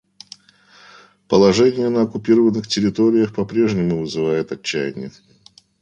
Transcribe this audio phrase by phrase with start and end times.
[1.27, 5.11] Положение на оккупированных территориях попрежнему вызывает отчаяние.